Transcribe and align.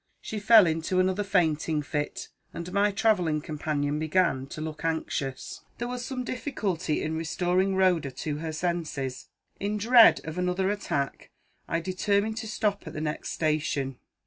She 0.19 0.39
fell 0.39 0.65
into 0.65 0.99
another 0.99 1.23
fainting 1.23 1.83
fit; 1.83 2.29
and 2.55 2.73
my 2.73 2.89
travelling 2.91 3.39
companion 3.39 3.99
began 3.99 4.47
to 4.47 4.59
look 4.59 4.83
anxious. 4.83 5.61
There 5.77 5.87
was 5.87 6.03
some 6.03 6.23
difficulty 6.23 7.03
in 7.03 7.15
restoring 7.15 7.75
Rhoda 7.75 8.09
to 8.09 8.37
her 8.37 8.51
senses. 8.51 9.27
In 9.59 9.77
dread 9.77 10.19
of 10.23 10.39
another 10.39 10.71
attack, 10.71 11.29
I 11.67 11.81
determined 11.81 12.37
to 12.37 12.47
stop 12.47 12.87
at 12.87 12.93
the 12.93 12.99
next 13.01 13.29
station. 13.29 13.99